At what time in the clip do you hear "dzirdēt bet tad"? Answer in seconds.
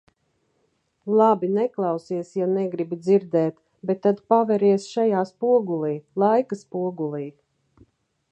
3.09-4.23